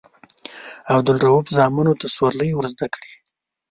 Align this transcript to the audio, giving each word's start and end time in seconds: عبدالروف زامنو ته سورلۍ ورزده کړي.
عبدالروف 0.95 1.45
زامنو 1.57 1.93
ته 2.01 2.07
سورلۍ 2.15 2.49
ورزده 2.53 2.87
کړي. 2.93 3.11